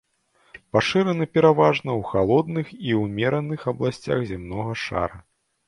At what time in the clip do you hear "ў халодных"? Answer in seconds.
1.99-2.73